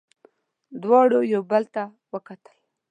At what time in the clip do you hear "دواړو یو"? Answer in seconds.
0.83-1.41